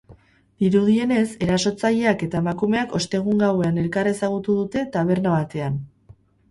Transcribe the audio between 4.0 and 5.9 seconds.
ezagutu dute, taberna batean.